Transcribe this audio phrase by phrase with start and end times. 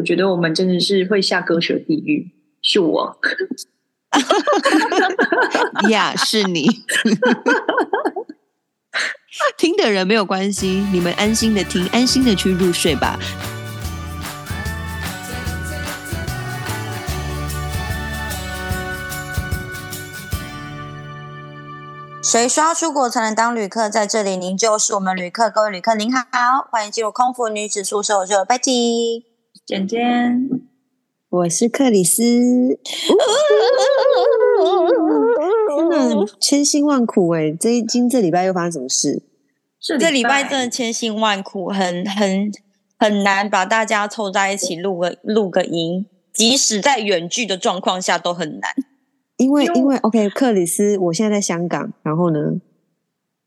[0.00, 3.18] 我觉得我们真的是会下割舌地狱，是我。
[5.90, 6.66] 呀， yeah, 是你。
[9.58, 13.18] 听的人没有关系，你们安心的听，安心的去入睡吧。
[22.22, 23.90] 谁说要出国才能当旅客？
[23.90, 25.50] 在这里，您就是我们旅客。
[25.50, 26.22] 各位旅客，您好，
[26.70, 28.20] 欢迎进入空服女子宿舍。
[28.20, 29.24] 我是 Betty，
[29.70, 30.50] 简简，
[31.28, 32.22] 我是克里斯。
[35.76, 37.52] 真的千辛万苦哎！
[37.52, 39.22] 这今这礼拜又发生什么事？
[40.00, 42.50] 这礼拜真的千辛万苦，很很
[42.98, 48.72] 很难把大家凑在一起录个录个音，即使在远距的状况下都很难。
[49.36, 52.56] 因为因为 OK，克里斯，我现在在香港，然后呢，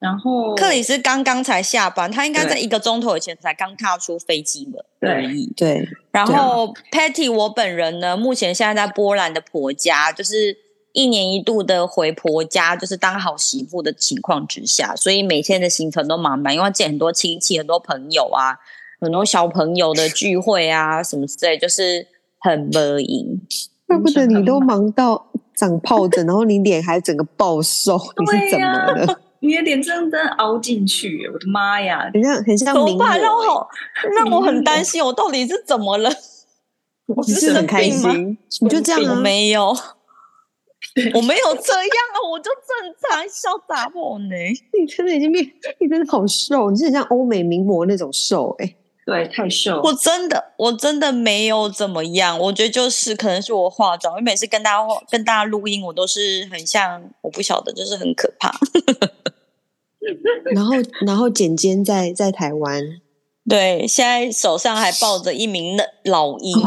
[0.03, 5.51] 然后克里斯刚刚才下班，他应该在一个钟头以前才刚踏出飞机门而已。
[5.55, 10.57] 对，对然后 Patty，我本人呢，目前现在在波兰的婆家，就是。
[10.95, 18.53] 一年一度的回婆家，就是当好媳妇的情况之下，所以每天的行程都满满，因为见很多亲戚、很多朋友啊，
[19.01, 22.05] 很多小朋友的聚会啊，什么之类，就是
[22.39, 22.71] 很忙。
[23.87, 29.19] 怪不得你都忙到长疱疹，然后你脸还整个暴瘦， 你是怎么了？
[29.43, 32.09] 你的脸真的凹进去，我的妈呀！
[32.13, 33.69] 很像很像头发，让我好
[34.15, 36.09] 让我很担心，我到底是怎么了？
[37.13, 39.19] 我是很开心，你就这样啊？
[39.19, 39.75] 没有。
[41.15, 44.35] 我没有这样啊，我就正常笑打我呢。
[44.79, 45.45] 你真的已经变，
[45.79, 48.77] 你真的好瘦，你真的像欧美名模那种瘦哎、欸。
[49.05, 49.81] 对，太瘦。
[49.81, 52.39] 我真的，我真的没有怎么样。
[52.39, 58.53] 我觉得就是可能是我化妆，因为每次跟大家跟大家录音，我都是很像，我不晓得，就是很可怕。
[60.53, 60.73] 然后，
[61.05, 62.81] 然后简简在在台湾，
[63.49, 66.57] 对，现在手上还抱着一名老鹰。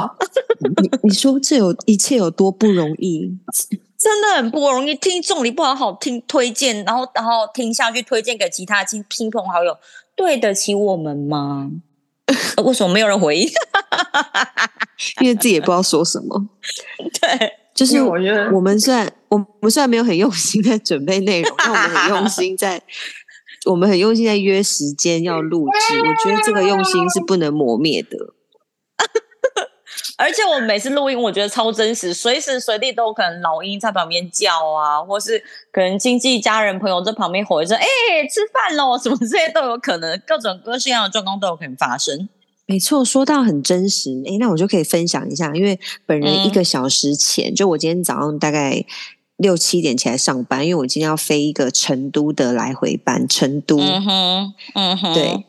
[0.80, 3.30] 你你说这有一切有多不容易？
[3.98, 9.76] 真的很不容易，听众你不好好听推荐，然后然后听下去推荐给其他亲亲朋好友，
[10.14, 11.70] 对得起我们吗？
[12.64, 13.48] 为什么没有人回应？
[15.20, 16.48] 因为自己也不知道说什么。
[17.20, 22.82] 对，就是我觉得我们虽然我们虽然没有很用心在准备内容，但我们很用心在
[23.66, 26.00] 我们很用心在约时间要录制。
[26.00, 28.16] 我觉得这个用心是不能磨灭的。
[30.18, 35.38] 而且我每次录音，我觉得超真实，随时随地都可能老鹰在旁边叫啊，或是
[35.70, 42.28] 可能亲戚家人朋友在旁边吼一声“哎、欸，吃饭喽”什么这些都有可能，各种各式各样的状况都有可能发生。
[42.64, 48.82] 没错，说到很真实，哎，那我就可以分享一下，因为本人一个小时前，嗯、就我今天早上大概
[49.36, 55.44] 六七点起来上班，因为我今天要飞一个成都的来回班，成都，嗯哼，嗯哼，对。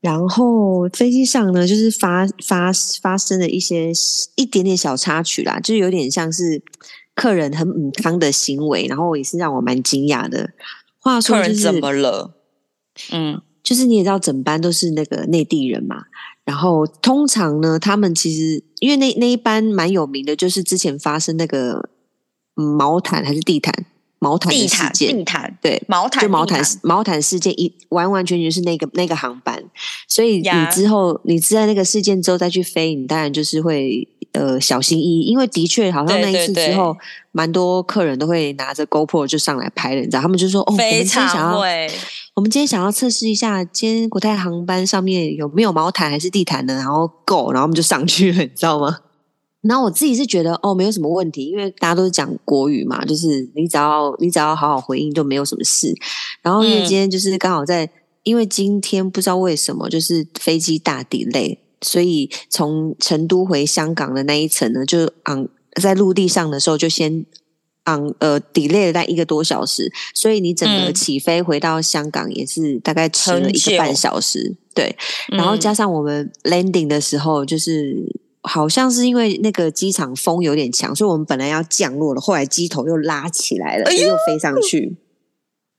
[0.00, 2.70] 然后飞机上呢，就是发发
[3.02, 3.90] 发生了一些
[4.36, 6.62] 一点点小插曲啦，就是有点像是
[7.16, 10.50] 客人很母汤的行为，然后也是让我蛮惊讶的。
[11.00, 12.32] 话说，就是怎么了？
[13.10, 16.04] 嗯，就是你也知道，整班都是那个内地人嘛。
[16.44, 21.90] 然后通常呢，他们其实因为那那一班蛮有名的，就是之前发生那个
[22.62, 23.72] 毛毯还是地毯。
[24.20, 29.62] 毛毯的事件，地毯对毛毯，就毛毯毛毯事件一完完全全是那个那个航班，
[30.08, 36.96] 所以你之后.你知道那个事件之后再去飞，你当然就是会呃小心翼翼，因为的确好像那一次之后，
[37.30, 42.00] 蛮多客人都会拿着 GoPro 就上来拍了，你知道，他们就说哦，非常会，我们今天想要，
[42.34, 48.98] 我们今天想要测试一下，今天国泰航班上面有没有毛毯还是地毯呢，然后 Go，然后我们就上去了，你知道吗？
[49.68, 55.94] 然后我自己是觉得哦，没有什么问题，因为大家都是讲国语嘛，就是你只要你只要好好回应，就没有什么事。
[56.40, 57.90] 然后因为今天就是刚好在，嗯、
[58.22, 65.46] 因为今天不知道为什么就是飞机大 delay，所以从成都回香港的那一程呢，就 on
[65.78, 67.26] 在陆地上的时候就先
[67.84, 74.56] on 呃 delay 了大概一个多小时，所以你整个起飞回到香港也是大概迟了一个半小时。
[74.74, 74.96] 对，
[75.28, 78.27] 然后加上我们 landing 的时候就是。
[78.42, 84.96] 好像是因为那个机场风有点强，所以我们本来要降落了，后来机头又拉起来了，又飞上去，哎、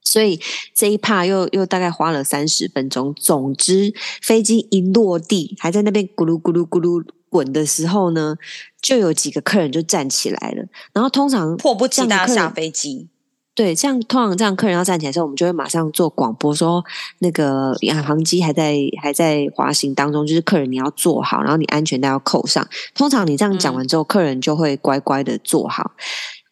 [0.04, 0.40] 所以
[0.76, 3.14] 这一趴又又大概花了三十分钟。
[3.16, 8.36] 总之，飞机一落地，还在那边咕噜咕噜咕噜滚的时候呢，
[8.82, 13.10] 就有几个客人就站起来了，然后通常迫不及待下飞机。
[13.56, 16.82] 对，这样通常这样客人要站起来的时候，我们就会马上做广播说，
[17.18, 17.76] 那个
[18.06, 22.66] 航机还在还在滑行当中，就是客人你要坐好，然后你安全带要扣上。
[22.96, 25.92] 通常你这样讲完之后，嗯、客人就会乖乖的坐好。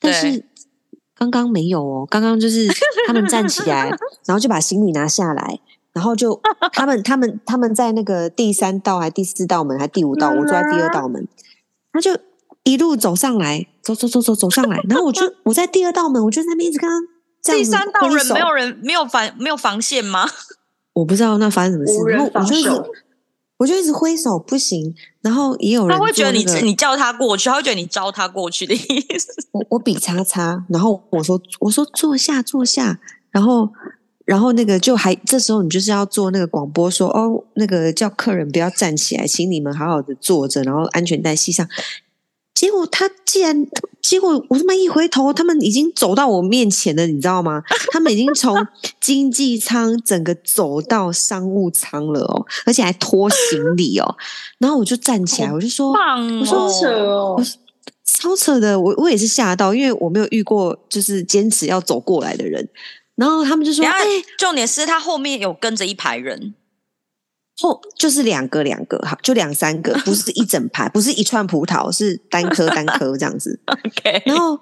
[0.01, 0.44] 但是对
[1.15, 2.67] 刚刚没有哦，刚刚就是
[3.07, 3.89] 他们站起来，
[4.27, 5.59] 然后就把行李拿下来，
[5.93, 6.39] 然后就
[6.73, 11.25] 他们他们他们在那个第三道还第四道门还第五道，我坐在第二道门，
[11.93, 12.11] 他就
[12.67, 20.29] 一路走上来，走走走走走上来， 然后我就我在第二道门，我就在那边一直跟他第三道人没有人没有防没有防线吗？
[20.91, 22.69] 我不知道那发生什么事，然后我就一直
[23.57, 29.33] 我就一直挥手不行，然后也有人、那个、他会觉得你你叫他过去，他会觉得你招他过去的意思。
[29.53, 32.99] 我我比叉叉，然后我说我说坐下坐下，
[33.31, 33.69] 然后
[34.25, 41.65] 然后那个就还这时候你就是要做那个广播说哦，那个叫客人不要站起来，请你们好好的坐着，然后安全带系上。
[42.57, 43.68] 结果他竟然，
[44.01, 47.62] 结果我他妈一回头，他们已经走到我面前了，你知道吗？
[47.94, 48.56] 他们已经从
[49.00, 54.18] 经济舱整个走到商务舱了哦，而且还拖行李哦。
[54.57, 57.39] 然后我就站起来，我就说：“哦、我说扯哦，
[58.04, 62.68] 超扯的！”我我也是吓到，因为我没有遇过就是坚持要走过来的人。
[63.15, 64.03] 然后他们就说：“哎，
[64.39, 66.56] 重点是他后面有跟着一排人。”
[67.62, 73.59] 后就是两个两个，好，就两三个，不是一整排，不是一串葡萄，是单颗单颗这样子。
[73.65, 74.59] OK，然后，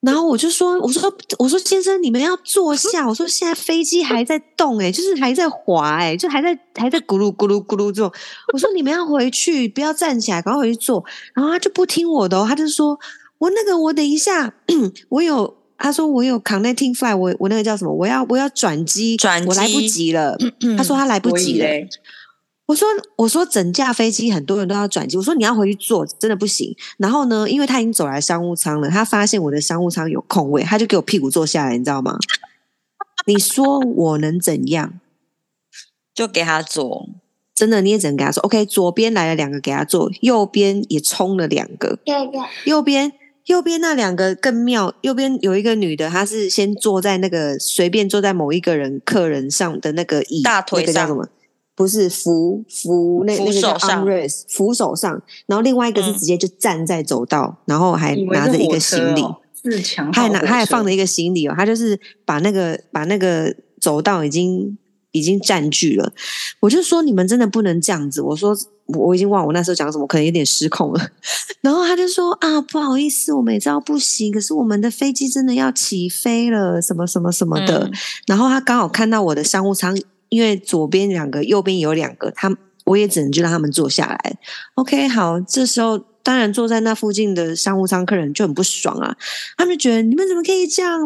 [0.00, 3.06] 然后我就说，我说，我说，先生，你们要坐下。
[3.06, 8.10] 我说，现在飞机还在动，欸，诶就是还在滑，欸，诶就还在还在咕噜咕噜咕噜这种。
[8.54, 11.04] 我说，你们要回去，不要站起来，赶快回去坐。
[11.34, 12.98] 然后他就不听我的，哦，他就说，
[13.36, 14.54] 我那个，我等一下，
[15.10, 15.57] 我有。
[15.78, 17.92] 他说我有 connecting flight，我我那个叫什么？
[17.92, 20.36] 我要我要转机，转机我来不及了。
[20.76, 21.68] 他说他来不及了。
[22.66, 22.86] 我说
[23.16, 25.16] 我说整架飞机很多人都要转机。
[25.16, 26.76] 我说你要回去坐，真的不行。
[26.98, 32.18] 然后呢，因为他已经走来商务舱了，他发现我的商务舱有空位，他就给我屁股坐下来，你知道吗？
[33.26, 35.00] 你说我能怎样？
[36.12, 37.08] 就给他坐。
[37.54, 38.66] 真的，你也只能给他说 OK。
[38.66, 41.98] 左边来了两个给他坐，右边也冲了两个，
[42.64, 43.12] 右边。
[43.48, 51.28] 右边那两个更妙，右边有一个女的，她是先坐在那个随便坐在某一个人客人上的那个椅大腿上，那个叫什么？
[51.74, 59.22] 不是扶扶那那个叫 armrest 扶手上，然后另外一个是直接就站在走道，嗯、然后还拿着一个行李，
[59.54, 64.76] 自强，他还拿他还放了一个行李哦，他就是把那个把那个走道已经
[65.12, 66.12] 已经占据了，
[66.60, 68.56] 我就说你们真的不能这样子，我说。
[68.94, 71.10] 我已经忘了我那时候讲什么，可能有点失控了。
[71.60, 77.80] 然后他就说啊，不好意思，我们也知道不行，可是我们的飞机真的要起飞了，什么什么什么的。
[77.80, 77.92] 嗯、
[78.26, 79.94] 然后他刚好看到我的商务舱，
[80.30, 82.50] 因为左边两个，右边有两个，他
[82.86, 84.38] 我也只能就让他们坐下来。
[84.76, 89.14] OK，好，这时候当然坐在那附近的商务舱客人就很不爽啊，
[89.58, 90.98] 他们就觉得你们怎么可以这样？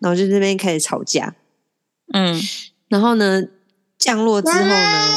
[0.00, 1.36] 然后就在那边开始吵架。
[2.12, 2.34] 嗯，
[2.88, 3.42] 然后呢，
[3.98, 5.08] 降落之后呢？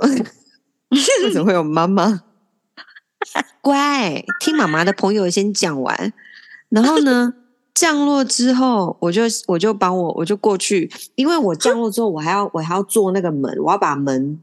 [0.90, 2.22] 为什么会有妈妈？
[3.60, 6.12] 乖，听妈妈的朋友先讲完。
[6.70, 7.34] 然后呢，
[7.74, 14.40] 降落之后，我就我就帮我我就过去，因为我降落之后，我还要我还要做那个门，我要把门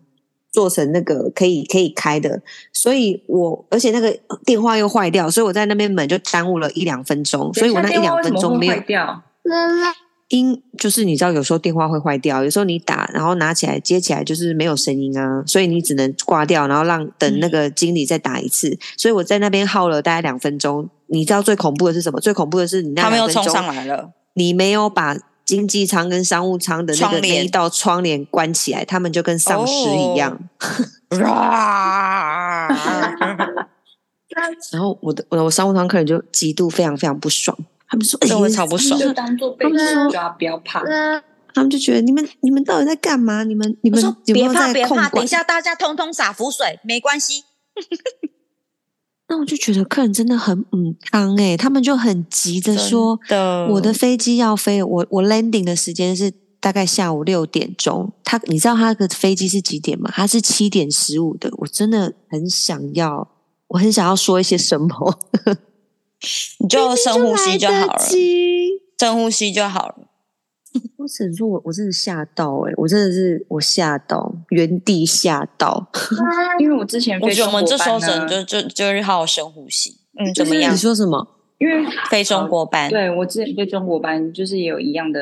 [0.51, 2.41] 做成那个可以可以开的，
[2.71, 9.23] 所以我而且那个电话又坏掉，所以我在那边门就耽误了一两分钟，所以我那一两分钟没有掉。
[10.29, 18.69] 因就是你知道，有时候电话会坏掉，有时候你打，然后拿起来接起来就是没有声音啊，所以你只能挂掉，然后让等那个经理再打一次。
[18.69, 20.89] 嗯、所以我在那边耗了大概两分钟。
[21.09, 22.19] 你知道最恐怖的是什么？
[22.19, 25.15] 最恐怖的是你那两分钟，他们又冲上来了，你没有把
[25.45, 30.37] 经济舱跟商务舱的那个那一道窗帘关起来，他们就跟丧尸一样。
[31.15, 32.67] 哦、
[34.73, 37.57] 然后我的我的我商务舱客人就极度非常非常不爽。
[37.89, 39.65] 他们说：“哎、欸，超不爽。”就当做被
[40.11, 40.83] 抓，不要怕。
[41.53, 43.43] 他们就觉得你们你们到底在干嘛？
[43.43, 47.45] 你们你们别怕别怕，等一下大家通通洒浮水，没关系。
[49.29, 58.13] 那我就觉得客人真的很嗯刚哎，他们就很急着说：“的我的飞机要飞，我我 landing 的时间是大概下午六点钟。
[58.23, 60.09] 他你知道他的飞机是几点吗？
[60.13, 61.49] 他是七点十五的。
[61.57, 63.27] 我真的很想要，
[63.67, 65.19] 我很想要说一些什么。”
[66.59, 67.99] 你就深呼吸就好了，
[68.99, 69.95] 深呼吸就好了。
[70.97, 75.89] 我只能说我我真的吓到哎、欸，我真的是我吓到，原地吓到。
[76.59, 79.97] 因为我之前飞中国班，我觉得我们这时候人就就就是好好深呼吸。
[80.19, 80.73] 嗯，怎么样？
[80.73, 81.35] 你说什么？
[81.59, 85.19] 因为非中国班，对我之前飞中国班就是也有一样的，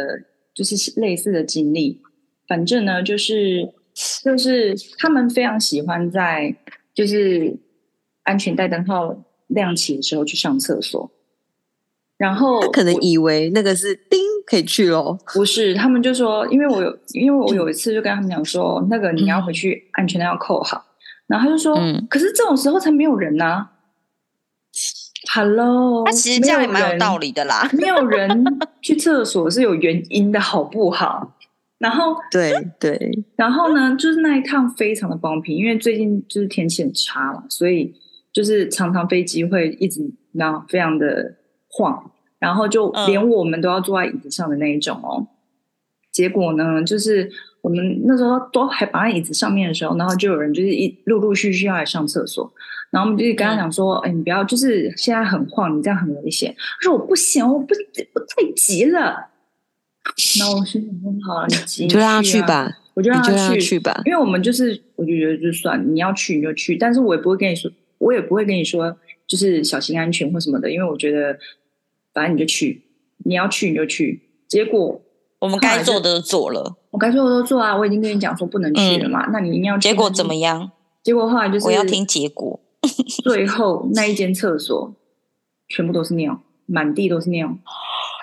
[0.53, 2.01] 就是类似的经历。
[2.47, 3.73] 反正呢，就是
[4.23, 6.53] 就是他们非常喜欢在
[6.93, 7.57] 就是
[8.23, 9.15] 安全带灯号。
[9.47, 11.11] 亮起的时候去上厕所，
[12.17, 15.17] 然后他可能以为那个是叮可以去咯。
[15.33, 20.85] 不是，他们就说，因为我有， 因为我有一次就跟他们讲说，那个你要回去，安全带要扣好。
[21.27, 23.69] 然后他就说，嗯，可是这种时候才没有人呐。
[25.33, 27.67] Hello，他其实这样也蛮有道理的啦。
[27.73, 28.45] 没有人
[28.81, 31.35] 去厕所是有原因的，好不好？
[31.79, 37.91] 然后 对对，然后呢，就是那一趟非常的不公平，因为最近就是天气很差嘛，所以
[38.35, 40.01] 就是常常飞机会一直
[40.33, 41.35] 然后非常的
[41.69, 45.19] 晃，然后就连我们都要坐在椅子上的那一种哦。
[45.21, 45.27] 嗯、
[46.11, 52.51] 结果呢，就是我们那时候都还绑在椅子上面的时候，然后就有人就是一陆陆续续要来上厕所，
[52.91, 57.73] 然后我们就是跟他讲说：“哎、嗯，你不要，就是现在很晃，你这样很危险。”他说：“我不行，我不
[58.15, 59.29] 我太急了。”
[60.39, 64.01] 那我心情很好，你急、啊、就让他去吧，我就让他去，他去吧。
[64.05, 67.71] 因为我们就是，我就觉得就算你要去你就去，但是我也不会跟你说，
[68.05, 68.95] 我也不会跟你说，
[69.27, 70.71] 就是小心安全或什么的。
[70.71, 71.37] 因为我觉得，
[72.13, 72.83] 反正你就去，
[73.25, 74.21] 你要去你就去。
[74.47, 75.01] 结果
[75.39, 77.75] 我们该做的都做了，我该做的都做啊。
[77.75, 79.89] 我已经跟你讲说不能去了嘛，嗯、那你一定要去。
[79.89, 80.71] 结果怎么样？
[81.03, 82.59] 结果后来就是我要听结果。
[83.23, 84.93] 最后那一间厕所
[85.67, 87.57] 全部都是尿，满地都是尿。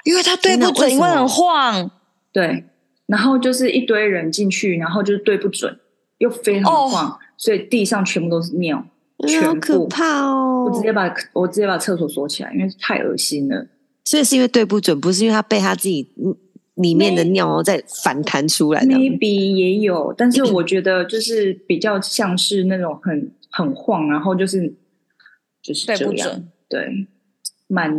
[0.05, 1.91] 因为它对不准，因为很晃，
[2.33, 2.65] 对，
[3.07, 5.79] 然后就是一堆人进去，然后就是对不准，
[6.19, 8.85] 又非常晃，哦、所以地上全部都是尿，
[9.29, 10.64] 全部好可怕哦！
[10.67, 13.67] 我直接把我直接把厕所锁起来，因为太恶心了。
[14.05, 16.09] 所以是因为对不准，不是因为他被他自己
[16.75, 18.88] 里面的尿再反弹出来的。
[18.88, 24.75] Maybe 也有，但是 我觉得就是比较像是那种很很晃，然后就是
[25.62, 27.07] 就是对不准，对。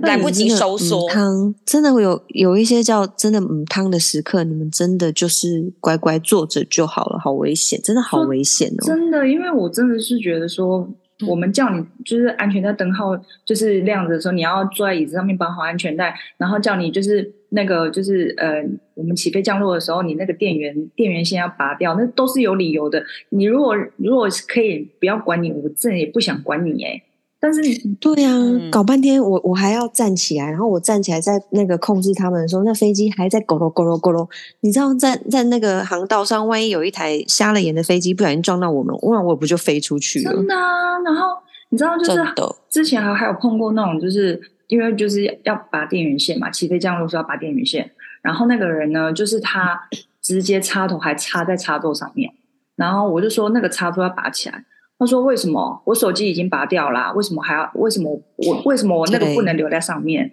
[0.03, 8.86] 来不及收缩，汤真的会有有一些叫真的母汤的时刻，你们真的就是乖乖坐着就好了，好危险，真的好危险哦！
[8.86, 10.88] 真的，因为我真的是觉得说，
[11.27, 13.15] 我们叫你就是安全带灯号
[13.46, 18.63] 就是亮着的时候，你要坐在椅子上面绑好安全带，然后叫你就是那个就是呃，
[18.96, 23.03] 我们起飞降落的时候，你那个电源电源线要拔掉，那都是有理由的。
[23.29, 27.01] 你如果如果可以不要管你，我真的也不想管你哎。
[27.46, 27.62] 但是
[28.00, 34.26] 对呀、啊，嗯、搞半天我我还要站起来，然后我站起来在那个控制他们的时候，那飞机还在咕噜咕噜咕噜。
[34.62, 40.32] 你知道在在那个航道上，万一有一台瞎了眼的飞机不小心撞到我们，那我不就飞出去了？
[40.32, 40.98] 真的啊！
[41.04, 41.36] 然后
[41.68, 42.16] 你知道，就是
[42.70, 49.78] 之前还还有碰过那种，就是因为就是要拔电源线嘛，起飞降落时要拔电源线，然后那个人呢，就是他
[50.24, 52.32] 直接插头还插在插座上面，
[52.78, 54.64] 然后我就说那个插座要拔起来。
[55.04, 57.12] 他说：“为什么我手机已经拔掉了啊？
[57.14, 57.70] 为什么还要？
[57.76, 60.32] 为什么我为什么我那个不能留在上面？”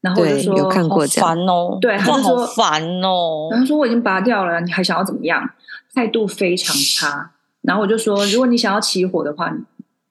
[0.00, 5.48] 然后我就说：“有看过这样，好烦哦。”对，他就说：“烦哦。”然后说：“我已经拔掉了，你还想要怎么样？”
[5.94, 7.32] 态度非常差。
[7.62, 9.52] 然后我就说：“如果你想要起火的话，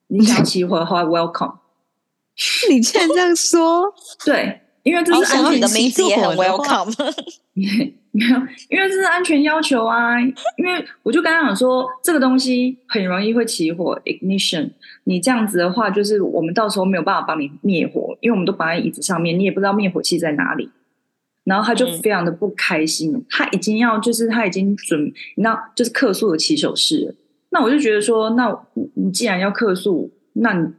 [0.08, 1.56] 你想要起火的话，welcome。”
[2.70, 3.94] 你竟然这样说？
[4.24, 6.94] 对，因为这是安全的名字也很 welcome。
[8.12, 8.38] 没有，
[8.70, 10.18] 因为这是安全要求啊。
[10.22, 14.70] 因为我就刚刚讲说，这个东西很容易会起火，ignition。
[15.04, 20.70] 你这样子的话，就是我们到时候没有办法帮你灭火，因为我们都绑在椅子上面，你也不知道灭火器在哪里。
[21.44, 27.14] 然后他就非常的不开心，嗯、他已经要就是他已经准，那就是客诉的起手式。
[27.50, 28.58] 那我就觉得说，那
[28.96, 30.70] 你既然要客诉，那你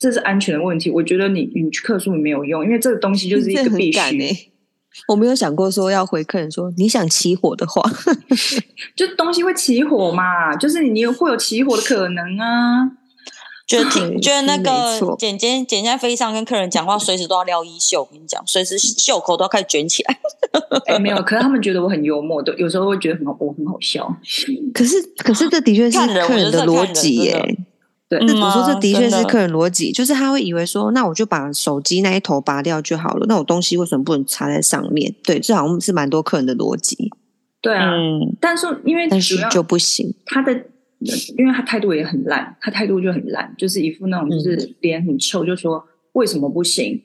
[0.00, 0.90] 这是安全的问题。
[0.90, 4.50] 我觉得你你去客诉也没有用，因为这个东西就是一个必须。
[5.06, 7.80] 我没有想过说要回客人说，你想起火的话，
[8.96, 12.90] 就东西会起火嘛，就是你有会有起火的可能啊。
[13.68, 20.18] 觉得挺就是那个简简简在飞机上跟客人讲话，随时都要撩衣袖，我跟你讲，随时袖口都要开始卷起来。
[20.86, 24.12] 哎，没有， 可是他们觉得我很幽默的，有时候会觉得很好，我很好笑。
[24.74, 27.58] 可是可是这的确是客人的逻辑耶。
[28.10, 35.14] 对，那我说这的确是客人逻辑，就是他会以为说，那我就把手机那一头拔掉就好了，那我东西为什么不能插在上面？
[35.22, 37.08] 对，这好像是蛮多客人的逻辑。
[37.62, 40.52] 对啊，嗯、但是因为但是就不行，他的
[41.38, 47.00] 因为他态度也很烂，他态度就很烂，就是一副那种就是脸很臭，就说为什么不行？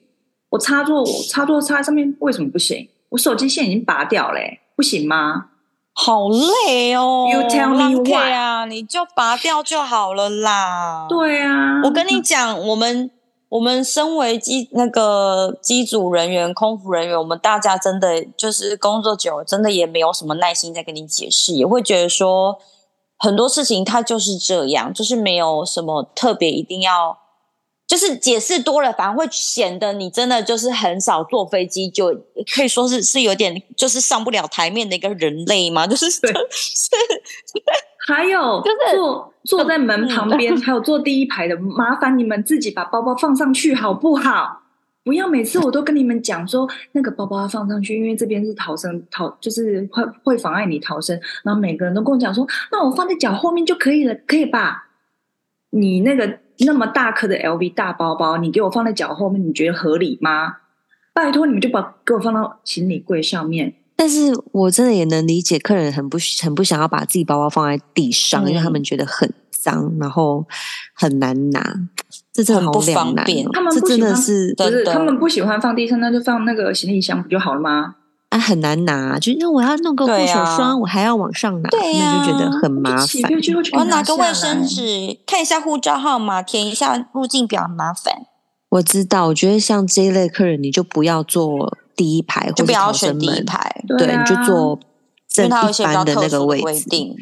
[0.49, 2.87] 我插座我插座插在上面为什么不行？
[3.09, 4.39] 我手机线已经拔掉了，
[4.75, 5.49] 不行吗？
[5.97, 8.65] 好累哦！You tell me why 啊？
[8.65, 11.05] 你就拔掉就好了啦。
[11.07, 13.09] 对啊，我跟你讲，我们
[13.47, 22.57] 我们身为机那个机组人员、空服人员，我们大家真的就是工作久了，真的也没有什么耐心在跟你解释，也会觉得说
[23.17, 27.17] 很多事情它就是这样，就是没有什么特别一定要。
[27.87, 32.11] 就是解释多了，反而会显得你真的就是很少坐飞机，就
[32.55, 35.85] 可以说是是有点就是上不了台面的一个人类嘛。
[35.87, 36.89] 就是对，是，
[38.07, 44.63] 还有就是坐坐在门旁边， 还有坐第一排的，麻烦你们自己把包包放上去好不好？
[45.03, 51.15] 不要每次我都跟你们讲说那个包包要放上去，因为这边是逃生逃，就是会会妨碍你逃生。
[51.43, 54.87] 然后每个人都跟我讲说，那我放在脚后面就可以了，可以吧？
[55.69, 56.39] 你那个。
[56.59, 60.57] 那么大颗的 LV 大包包，你给我放在脚后面，你觉得合理吗？
[61.13, 70.45] 拜托，你们就把给我放到行李柜上面，但是我真的也能理解客人很不很不想要把自己包包放在地上，嗯、因为他们觉得很脏，然后
[70.93, 71.61] 很难拿，
[72.33, 73.49] 这真的好两难、哦。
[73.53, 77.95] 他们不真的是不是他们不喜欢放地上，那就放那个行李箱不就好了吗？
[78.35, 83.21] 啊，很难拿，就因为我要弄个护手霜，啊、我还要往上拿，对呀、啊，那就觉得很麻烦。
[83.71, 88.25] 我要拿个卫生纸，看一下护照号码，填一下入境表，很麻烦。
[88.67, 94.77] 我知道，我觉得像这一类客人，你就不要坐第一排，就不要选第一排，对，你就坐
[95.29, 95.49] 正一
[95.85, 96.89] 般的那个位置。
[96.89, 97.15] 定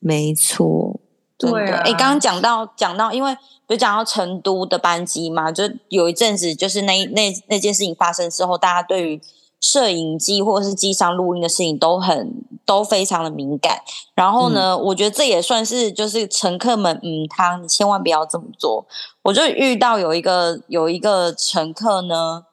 [0.00, 1.00] 没错，
[1.38, 1.70] 对。
[1.70, 3.34] 哎，刚刚讲到讲到，因为
[3.66, 9.20] 就讲到成都的班机嘛，就有一阵子，就是那那那件事情发生之后，大家对于。
[9.60, 12.32] 摄影机或者是机上录音的事情都很
[12.64, 13.78] 都非常的敏感，
[14.14, 18.86] 然后呢，嗯、我觉得这也算是就是乘客们，嗯，他你千万不要这么做。
[19.22, 22.44] 我就遇到有一个有一个乘客呢，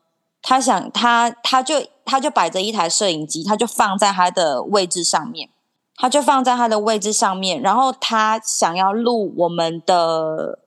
[0.42, 5.50] 他想他他就他就摆着一台摄影机，他就放在他的位置上面，
[5.96, 10.60] 他就放在他的位置上面，然后他想要录我们的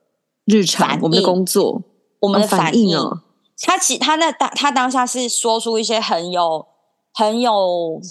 [0.45, 1.81] 日常，我们的工作，
[2.21, 3.21] 我们的反应哦。
[3.61, 6.65] 哦他其他那当他当下是说出一些很有
[7.13, 8.01] 很有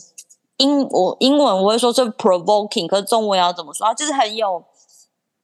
[0.58, 3.94] 英我英文我会说是 provoking，可是中文要怎么说？
[3.94, 4.62] 就是很有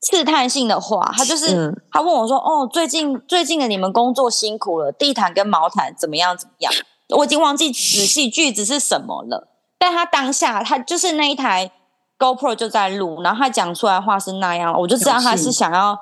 [0.03, 1.11] 试探性的话。
[1.15, 6.71] 他就是、嗯、他问我说：“哦，最近最近的你们工作辛苦了，地毯跟毛毯怎么样怎么样？”
[7.17, 9.47] 我已经忘记仔细句子是什么了。
[9.79, 11.71] 但他当下他就是那一台
[12.19, 15.99] GoPro 就在录，然后他讲出来话是那样，我就知道他是想要。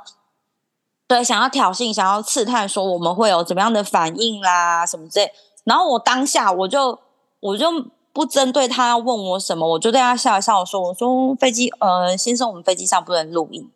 [1.14, 5.32] 对，想要挑衅，想要刺探，说我们会有怎么样的反应啦，什么之类。
[5.64, 6.98] 然后我当下我就
[7.40, 7.68] 我就
[8.12, 13.70] 不针对他要问我什么，我就对他笑一笑，我说：“我说飞机，呃，先生，我们飞机上不能录音。”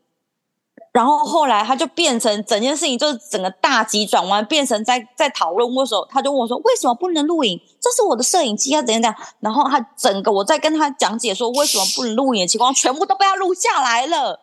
[0.91, 7.61] 然后后来他就变成整件事情就是整个大急转弯，变成在在讨论为什么，他就问我说：“为什么不能录影？
[7.79, 14.39] 这是我的摄影机啊怎样怎样？”然后他整个我在跟他讲解说为什么不能录影的情况，全部都被他录下来了。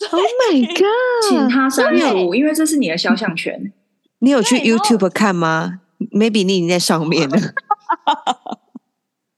[0.10, 0.84] Oh my god！
[1.28, 3.72] 请他删除，因为这是你的肖像权。
[4.18, 5.80] 你有去 YouTube 看吗
[6.12, 7.36] ？Maybe 你已经在上面了。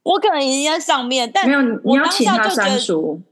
[0.02, 1.62] 我可能已经在上面，但没有。
[1.62, 3.22] 你要请他删除。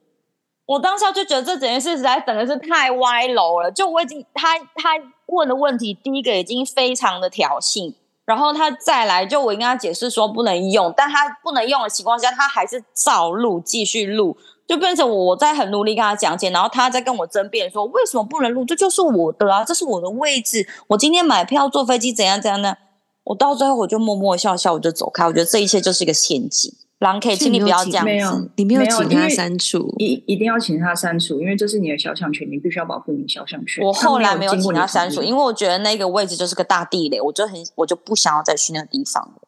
[0.67, 3.71] 我当下就觉得这整件事实在等的是太歪楼了。
[3.71, 4.91] 就我已经他他
[5.27, 7.95] 问的问题，第一个已经非常的挑衅，
[8.25, 14.37] 然后他再来就我跟他解释说不能用，但他不能用的情况下，他还是照录继续录。
[14.67, 18.65] 就变成我在很努力跟他讲解，然后他在跟我争辩说，为什么不能录？
[18.65, 20.67] 这就是我的啊，这是我的位置。
[20.89, 22.77] 我今天买票坐飞机怎样怎样呢？
[23.25, 25.27] 我到最后我就默默笑笑，我就走开。
[25.27, 26.73] 我觉得这一切就是一个陷阱。
[27.01, 28.11] 狼 K，请你不要这样子。
[28.11, 33.85] 没有，你没有请他删除，一一定要请他删除，因为这是你的肖像权，你必须要保护你肖像权。
[33.85, 39.43] 我后来没有请他删除，因为我觉得那个位置就是个大地雷，我就很我就不想要再去那个地方了。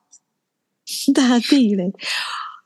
[1.15, 1.93] 大地雷。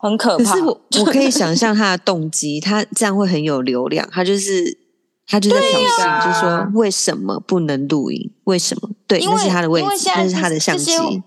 [0.01, 0.45] 很可怕。
[0.45, 4.09] 可是我 我可以想象他的动机，他这样会很有流量。
[4.11, 4.79] 他就是
[5.27, 8.33] 他就是在挑衅，啊、就说为什么不能录音？
[8.45, 8.89] 为什么？
[9.07, 11.23] 对，那是他的位置，那是他的相机。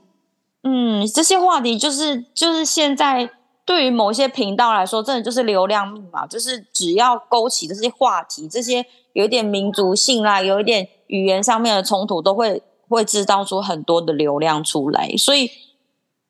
[0.64, 3.30] 嗯，这些话题就是就是现在
[3.64, 6.26] 对于某些频道来说，真的就是流量密码。
[6.26, 15.14] 就是只要勾起这些话题，这些有一点民族性啦，有一点语言上面的冲突，都会会制造出很多的流量出来。
[15.18, 15.52] 所以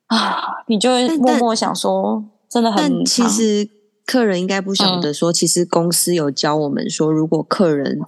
[0.08, 2.26] 啊，你就会默默想说。
[2.54, 3.68] 真的很，但其实
[4.06, 8.00] 客人应该不晓得说，嗯、其实公司有教我们说，如果客人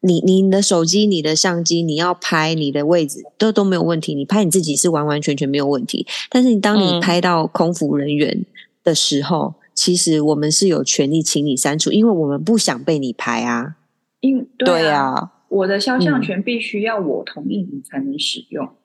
[0.00, 6.06] 你你的手机、你的相机，你要拍你的位置都都没有问题，你拍你自己是完完全全没有问题。
[6.30, 8.46] 但是你当你拍到空服人员
[8.82, 13.76] 的时候，嗯、其实我们是有权利请你删除，因为我们不想被你拍啊。
[14.20, 18.64] 因对啊，我的肖像权必须要我同意你才能使用。
[18.64, 18.76] 嗯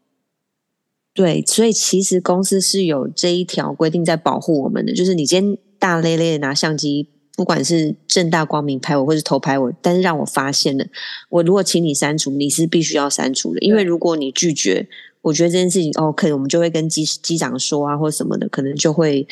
[1.17, 10.85] 对，所以其实公司是有这一条规定在保护我们的，就是你今天大咧咧的拿相机，不管是正大光明拍我，或是偷拍我，但是让我发现了，
[11.29, 14.87] 我如果请你删除，你是必须要删除的，因为如果你拒绝，
[15.23, 19.27] 我觉得这件事情哦，可能我们就会跟机机长说啊，或什么的，可能就会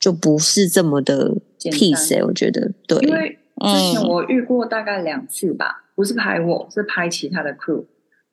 [0.00, 7.84] 就不是这么的 peace，欸，我觉得对，因为之前我遇过大概两次吧，不是拍我，是拍其他的 crew。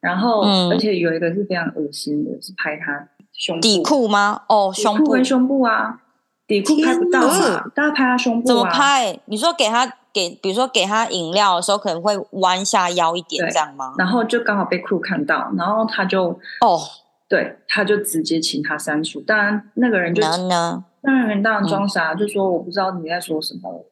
[0.06, 4.44] 然后，嗯、而且有一个是非常恶心的，是拍他胸部底裤吗？
[4.48, 6.00] 哦，胸部跟胸部啊，
[6.46, 8.48] 底裤拍不到嘛，大家拍他胸部啊？
[8.48, 9.20] 怎么拍？
[9.26, 13.96] 你说给他给，比如说给他饮料的时候，可能会弯下腰一点，这样吗？
[13.98, 16.28] 然后就刚好被 crew 看到，然后他就
[16.62, 16.80] 哦，
[17.28, 19.20] 对，他就直接请他删除。
[19.22, 23.84] 当然那个人就呢呢，那个人当然装傻，嗯、就说我不知道你在说什么，我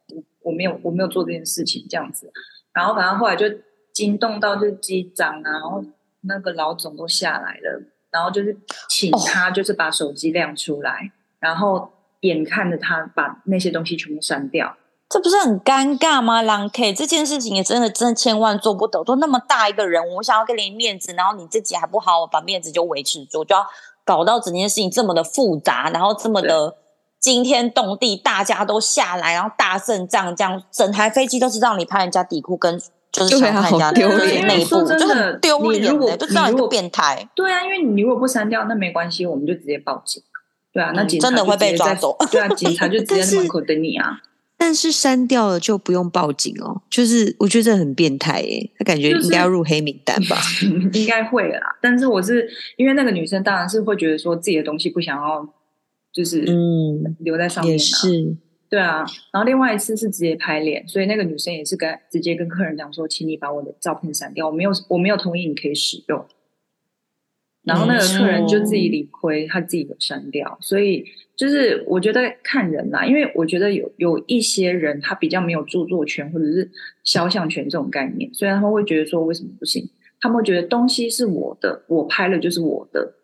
[0.43, 2.31] 我没有我没有做这件事情这样子。
[2.71, 3.45] 然后反正后来就
[3.91, 5.83] 惊动到就是机长啊，然后。
[6.23, 7.81] 那个老总都下来了，
[8.11, 8.57] 然后就是
[8.89, 11.89] 请他，就是把手机亮出来，哦、然后
[12.21, 14.75] 眼看着他把那些东西全部删掉。
[15.09, 16.41] 这不是很尴尬吗？
[16.41, 19.03] 狼 K 这件事情也真的真的千万做不得。
[19.03, 23.63] 都那么大一个人，我想要给你面子，然后你自己还不好好把面子就维持住，就要
[24.03, 26.77] 搞到整件事情这么的复杂，然后这么的
[27.19, 32.81] 惊天动地，大家都下来，然后大阵仗，这样整台飞机都知道你拍人家底裤，跟
[33.13, 37.29] 就是想拍人家丢脸内部，就很丢脸的，就知道你个变态。
[37.35, 40.21] 对啊，因为你如果不删掉，那没关系，我们就直接报警。
[40.71, 42.17] 对啊，那警察真的会被抓走。
[42.31, 44.19] 对啊，警察就 直接在门口等你啊。
[44.57, 50.37] 但是删掉了就不用报警哦，就是我觉得这很变态耶，他感觉应该要入黑名单吧？
[50.61, 51.77] 就是、应该会啦。
[51.81, 52.47] 但是我是
[52.77, 55.45] 因为那个女生，当然是会觉得说自己的东西不想要，
[56.13, 57.73] 就是嗯留在上面、啊。
[57.73, 58.35] 也是，
[58.73, 59.05] 对啊。
[59.31, 66.25] 然后另外一次是直接拍脸，所以那个女生也是跟直接跟客人讲说，请你把我的照片删掉，我没有我没有同意你可以使用。
[67.63, 71.05] 然后那个客人就自己理亏，他自己有删掉，所以。
[71.35, 76.69] 就是我觉得看人啦，因为我觉得有有一些人他比较没有著作权或者是
[77.03, 79.83] 肖像权这种概念，所以他们会觉得说为什么不行？
[80.21, 83.15] 他们会觉得东西是我的，我拍了就是我的。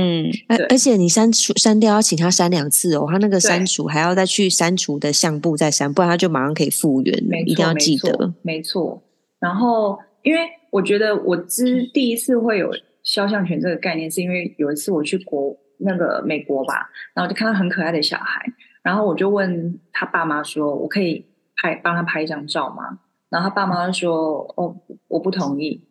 [0.00, 7.14] 嗯，而而且你删除删掉要请他删两次哦，他那个删除还要再去删除的相簿再删，不然他就马上可以复原。
[7.44, 8.32] 一定要记得。
[8.42, 9.02] 没错。
[9.40, 12.70] 然后，因为我觉得我之第一次会有
[13.02, 15.56] 肖像权这个概念，是因为有一次我去国。
[15.80, 18.44] 那个美国吧，然后就看到很可爱的小孩，
[18.82, 22.98] 然后我就问他爸妈说：“我可以拍帮他拍一张照吗？”
[23.30, 24.74] 然后他爸妈就说：“哦，
[25.06, 25.86] 我不同意。”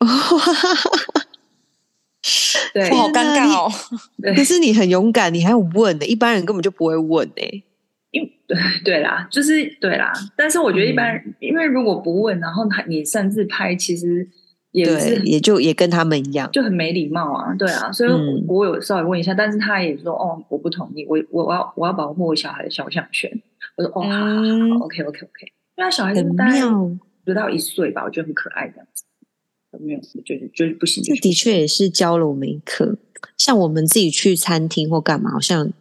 [2.72, 3.70] 对，好尴尬哦。
[4.34, 7.62] 可是你很勇敢，你还有问的，一般人根本就不会问诶。
[8.10, 10.12] 因 对对啦，就是对啦。
[10.36, 14.28] 但是我觉得一般人，嗯、因为如果不问，然后他你擅自拍，其实。
[14.74, 18.10] 也是，也就也跟他们一样，就很没礼貌啊，对啊，所以
[18.48, 23.30] 我有稍微问一下，嗯、但是他也说，哦，我不同意，我我我要我要保护我小孩的肖像权。
[23.76, 24.26] 我说，哦，好，好，
[24.80, 26.60] 好，OK OK OK，因为他小孩子大概
[27.24, 29.04] 不到一岁吧，我觉得很可爱这样子，
[29.80, 31.02] 没有，就是就是不行。
[31.02, 32.96] 这的确也是教了我们一课，
[33.36, 35.72] 像我们自己去餐厅或干嘛，好像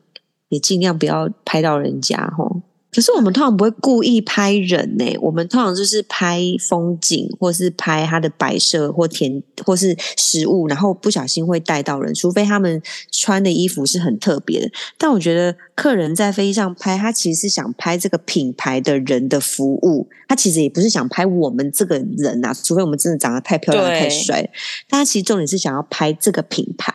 [0.50, 2.63] 也尽量不要拍到人家吼。
[2.94, 12.80] 可是我们通常不会故意拍人呢、欸，我们通常就是拍风景，或是拍它的摆设或甜或是食物，然后不小心会带到人，除非他们
[13.12, 14.70] 穿的衣服是很特别的。
[14.98, 24.48] 但我觉得客人在飞机上拍，他其实是想拍这个品牌的人的服务，他其实也不是想拍我们这个人啊，除非我们真的长得太漂亮太帅。
[24.88, 26.94] 但他其实重点是想要拍这个品牌，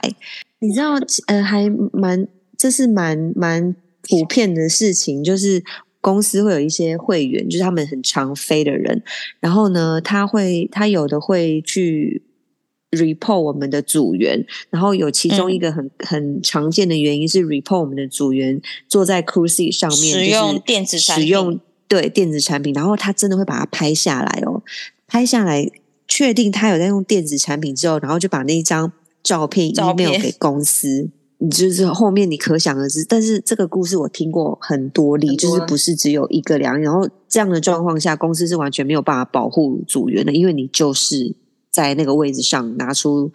[0.60, 0.92] 你知道，
[1.26, 3.74] 呃，还蛮这是蛮蛮
[4.08, 5.64] 普遍的事情，就是。
[6.00, 9.02] 公司会有一些会员，就是他们很常飞的人，
[9.40, 12.22] 然后呢，他会他有的会去
[12.92, 24.62] report 我们的组员，然后有其中一个很、嗯、很常见的原因是 report 我们的组员坐在 cruise 上面使用电子产品，使用对电子产品，然后他真的会把它拍下来哦，
[25.06, 25.68] 拍下来
[26.06, 31.10] 确定他有在用电子产品之后，然后就把那一张照片 email 给公司。
[31.40, 41.36] 你就是后面你可想而知，但是这个故事我听过很多例，多就是不是只有一个两个，然后这样的状况下，公司是完全没有办法保护组员的，因为你就是
[41.70, 43.30] 在那个位置上拿出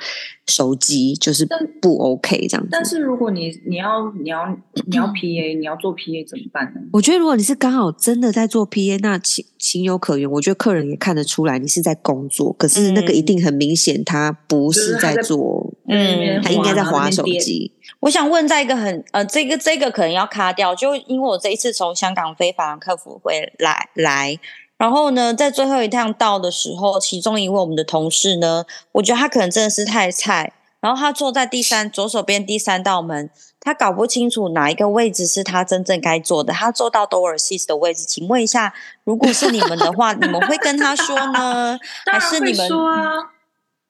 [0.48, 1.48] 手机，就是
[1.82, 2.70] 不 OK 这样子。
[2.70, 4.54] 但是如果你你要你要
[4.86, 6.82] 你要 PA，你要做 PA 怎么办呢？
[6.92, 10.30] 我觉得如果你是刚好真的在做 PA，那情情有可原。
[10.30, 17.72] 我觉得客人也看得出来你是在工作，可是那个一定很明显，他不是在做，嗯，他应该在划手机。
[18.00, 24.38] 我想问，在一个很呃，这个这个可能要卡掉，就因为我这一次从香港飞法兰克福回来来，
[24.78, 33.30] 然后呢，在最后一趟到的时候，其中一位我们的同事呢，我觉得他可能真的是太菜，然后他坐在第三左手边第三道门，
[33.62, 38.74] 他搞不清楚哪一个位置是他真正该坐的，他坐到 door assist 的位置，请问一下，
[39.06, 41.78] 如果是你们的话，你们会跟他说呢，
[42.12, 42.67] 还是你们？
[42.67, 43.32] 说啊，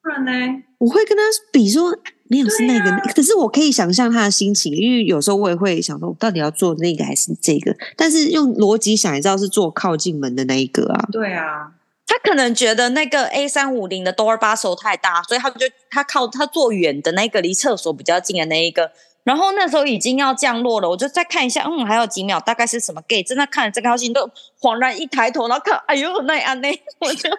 [0.03, 0.63] 不然呢？
[0.77, 1.97] 我会跟他比说。
[2.29, 7.75] 没有是那个，啊、可是我可以想象他的心情，因为有时候我也会想说，我到底要做那个还是这个？
[7.95, 11.07] 但是用逻辑想，也知道是做靠近门的那一个啊。
[11.11, 11.73] 对啊，
[12.07, 18.89] 他可能觉得那个 A 三五零的 door bustle 太大，所以他就他靠他坐远的那个，离厕所比较近的那一个。
[19.23, 23.27] 然后那时候已经要降落了，我就再看一下，嗯，还有几秒，大概是什么 gate？
[23.27, 24.27] 真的看了这个信，都
[24.59, 26.81] 恍然一抬头，然后看，哎呦，那安内？
[26.99, 27.29] 我就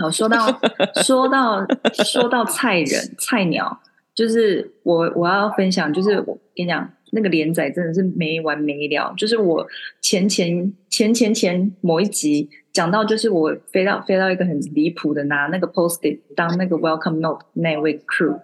[0.00, 0.60] 好说到
[1.04, 1.64] 说到
[2.04, 3.80] 说到菜人菜鸟。
[4.12, 9.14] 就是我我要分享，就是我跟你讲，那个连载真的是没完没了。
[9.16, 9.66] 就是我
[10.02, 18.40] 前前前前前某一集讲到，就是我飞到飞到一个很离谱的，拿那个 post-it 当那个 welcome note 那位 crew，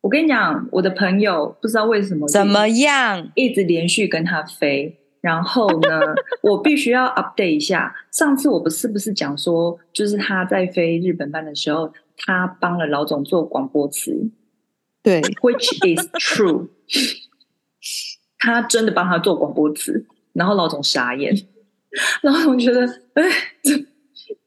[0.00, 4.98] 我跟你讲，我的朋友不知道为什么怎么样，一直连续跟他飞。
[5.20, 6.00] 然后呢，
[6.42, 7.94] 我必须要 update 一下。
[8.10, 14.30] 上次我不是不是讲说，就是他在飞日本班的时候，他帮了老总做广播词。
[15.02, 16.68] 对， which is true。
[18.38, 21.46] 他真的帮他做广播词，然后老总傻眼，
[22.22, 23.22] 老总觉得，哎，
[23.62, 23.89] 这。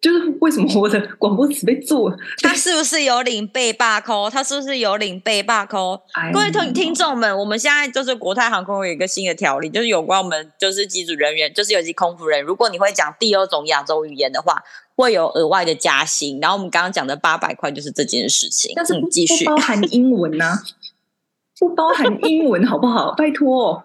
[0.04, 2.18] 就是为什么我的广播词被做了？
[2.42, 4.30] 他是不是有领被罢扣？
[4.30, 6.02] 他是不是有领被罢扣？
[6.34, 14.62] 各位听听众们，我们现在就是国泰航空有一个新的条例，就是有关我们就是机组人员，就是有些空服人，如果你会讲第二种亚洲语言的话，
[14.98, 16.38] 会有额外的加薪。
[16.42, 18.74] 然后我们刚刚讲的八百块就是这件事情。
[18.76, 20.60] 但是不，嗯、继续包含英文呐、啊，
[21.58, 23.16] 不包含英文 好不好？
[23.16, 23.82] 拜托。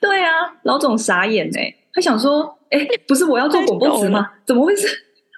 [0.00, 2.56] 对啊，老总傻眼哎、欸，他想说。
[2.70, 4.28] 哎，不是我要做广播词吗？
[4.46, 4.86] 怎么会是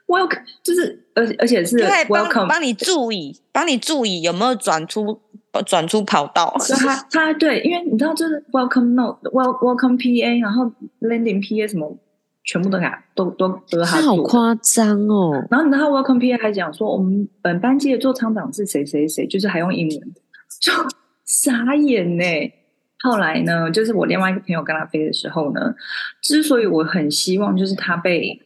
[0.07, 0.43] welcome？
[0.63, 5.19] 就是，而而且是 welcome，帮你注意，帮你注意有没有转出
[5.67, 6.55] 转出跑道。
[6.79, 11.97] 他他对，因为你知道，就是 welcome note，wel welcome PA，然后 landing PA 什么，
[12.45, 14.17] 全部都给他，都都都是他做。
[14.17, 15.47] 好夸张哦！
[15.51, 20.15] 然后你知道 welcome PA 还讲说，我们本班级的座舱长是谁谁谁，就是还用英文，
[20.61, 20.73] 就
[21.25, 22.25] 傻眼呢。
[23.03, 25.75] 后来呢，就是我另外一个朋友跟他飞的时候呢，
[26.21, 28.41] 之所以我很希望，就是他被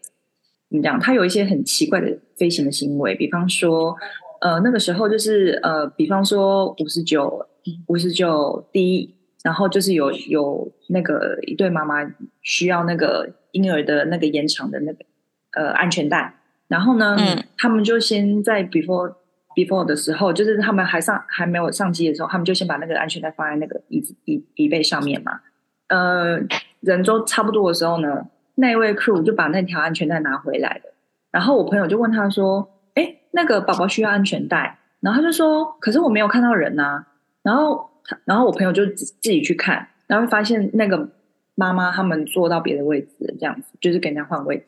[0.71, 3.95] 怎么讲，他有一些很奇怪的飞行的行为，比方说，
[4.41, 7.47] 呃，那个时候就是呃，比方说五十九
[7.89, 9.15] 五十九 D，
[9.45, 11.97] 然后就是有有那个一对妈妈
[12.41, 15.05] 需要那个婴儿的那个延长的那个
[15.53, 16.35] 呃安全带，
[16.69, 19.17] 然后呢，嗯，他们就先在 before。
[19.57, 25.41] Before 的时候，就是他们还上还没有上机的时候，他们就先把那个安全带放在那个椅子椅椅背上面嘛。
[25.89, 26.39] 呃，
[26.81, 30.93] 人都差不多的时候呢，那位 crew 就把那条安全带拿回来了。
[31.33, 37.07] 然后我朋友就问他说：“哎，那个宝宝需要安全带？”然后他就说：“可是我没有看到人呐。”
[37.43, 41.09] 然后他，然后我朋友就自自己去看，然后发现那个
[41.55, 44.65] 妈妈他们坐到别的位置，这样子就是给人家换位置。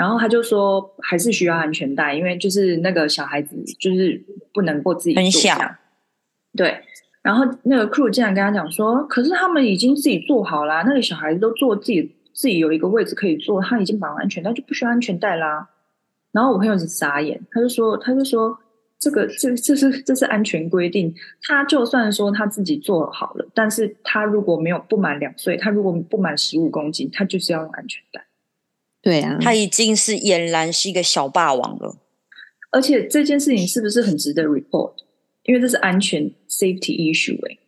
[0.00, 4.18] 然后他就说，还是需要安全带，因为就是那个小孩子就是
[4.50, 5.22] 不能够自己坐。
[5.22, 5.58] 很小。
[6.56, 6.74] 对，
[7.20, 15.68] 然后那个 crew 竟然跟他讲说，可是他们已经自己做好啦，那个小孩子都坐自己自己有一个位置可以坐，他已经绑了安全带，就不需要安全带啦。
[16.32, 18.58] 然后我朋友是傻眼，他就说，他就说
[18.98, 28.24] 这个这这是这是安全规定，他就算说他自己做好了，但是他如果没有不满两岁，他如果不满十五公斤，他就是要用安全带。
[29.02, 31.96] 对啊，他已经是俨然是一个小霸王了。
[32.70, 34.92] 而且这件事情是不是很值得 report？
[35.44, 37.58] 因为这是安全 safety issue 哎、欸，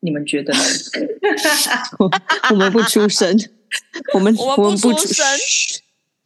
[0.00, 0.60] 你们觉得呢？
[2.50, 3.36] 我们不出声，
[4.14, 5.24] 我们我们不出声。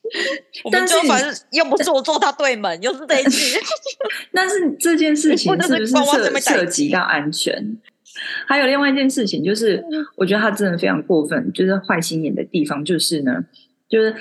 [0.72, 3.58] 但是反正又不是我坐他对门，又是这一句。
[4.32, 7.78] 但是这件事情是不是涉涉及到安全？
[8.46, 9.82] 还有另外一件事情，就是
[10.16, 13.44] 我觉得他真的非常过分，就是坏心眼的地方，就是呢，
[13.88, 14.14] 就是。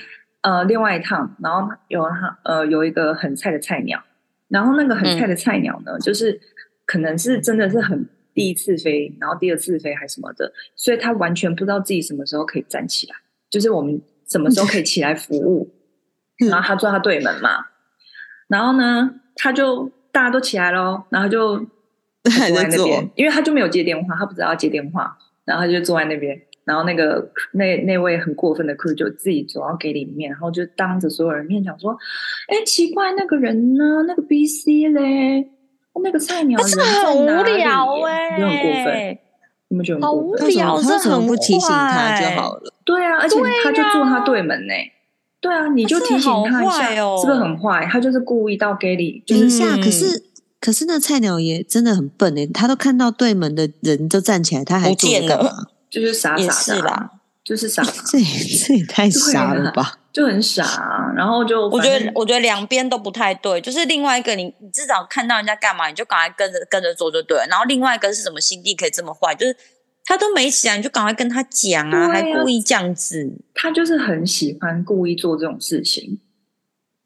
[0.48, 4.02] 呃，另外一趟，然后有他呃有一个很菜的菜鸟，
[4.48, 6.40] 然后那个很菜的菜鸟呢，嗯、就是
[6.86, 13.16] 可能是真的是很第一次飞，然后第二次飞还什么的，所以他完全不知道自己什么时候可以站起来，
[13.50, 15.70] 就是我们什么时候可以起来服务，
[16.40, 17.66] 嗯、然后他坐他对门嘛，
[18.48, 21.58] 然后呢，他就大家都起来咯，然后就
[22.24, 26.42] 坐在那边，因为他就没有接电话，他不知道要接电话，然后他就坐在那边。
[26.68, 31.98] 然后那个那那位很过分的 crew 就自己走到 gate 里面，然后就当着所有人面讲说
[32.50, 34.04] ：“哎，奇怪，那个人呢？
[34.06, 35.50] 那个 BC 嘞？
[36.04, 36.84] 那个菜鸟人在
[37.24, 39.18] 哪里？”很无聊哎、欸，很过分，
[39.70, 40.40] 你们觉得很过分？
[40.40, 42.74] 好无聊，这很不提醒他就好了。
[42.84, 44.74] 对啊，而且他就坐他对门呢。
[45.40, 47.88] 对啊，你就提醒他一下，哦、是不是很坏？
[47.90, 49.24] 他就是故意到 gate 里。
[49.26, 50.24] 等一下，可是
[50.60, 55.52] 可是那菜鸟也真的很笨哎，他都看到对门的人都站起来，他还坐着干嘛？
[55.90, 57.12] 就是傻傻的，啦
[57.44, 58.26] 就是傻， 这也
[58.66, 61.14] 这也太傻了吧， 就很傻，啊。
[61.16, 63.62] 然后就我觉得，我觉得两边都不太对。
[63.62, 67.48] 就是另外一个你，你你至少看到人家干嘛，你就赶快跟着跟着做就对了。
[67.50, 69.34] 然后另外一个是什么心地可以这么坏？
[69.34, 69.56] 就是
[70.04, 73.32] 他都没起来，你就赶快跟他讲啊，啊还故意这样子。
[73.54, 76.20] 他就是很喜欢故意做这种事情，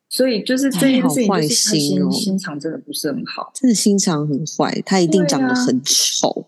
[0.09, 4.81] 所以就是这件事情，就是他心，哦、心肠真的不是很好，真的心肠很坏。
[4.85, 6.47] 他一定长得很丑。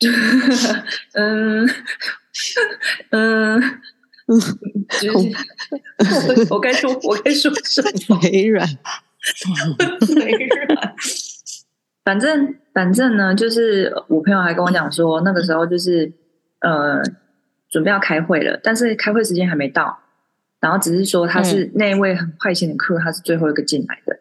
[1.14, 1.68] 嗯
[3.10, 3.72] 嗯嗯，
[6.50, 8.18] 我该说，我该说什么？
[8.22, 8.66] 微软，
[10.16, 10.94] 微软。
[12.04, 16.10] 反正反正呢，就是我朋友还跟我讲说，那个时候就是
[16.60, 17.02] 呃，
[17.68, 19.98] 准备要开会了，但是开会时间还没到，
[20.60, 24.18] 然后只是说他是那一位很坏心的客，他是最后一个进来的。